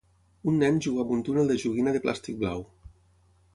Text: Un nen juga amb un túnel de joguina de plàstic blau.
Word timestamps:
Un 0.51 0.55
nen 0.63 0.79
juga 0.85 1.03
amb 1.03 1.11
un 1.17 1.21
túnel 1.27 1.53
de 1.53 1.59
joguina 1.65 1.95
de 1.99 2.03
plàstic 2.07 2.43
blau. 2.43 2.67